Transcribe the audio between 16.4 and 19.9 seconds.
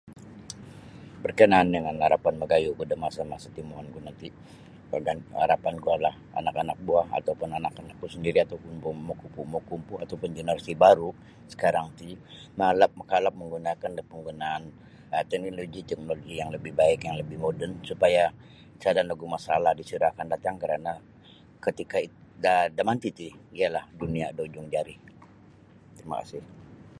yang lebih baik yang lebih moden supaya sada nogu masalah